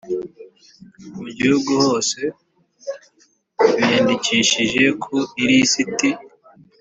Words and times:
mu 1.21 1.27
gihugu 1.37 1.71
hose 1.83 2.19
biyandikishije 3.77 4.83
ku 5.03 5.15
ilisiti 5.41 6.09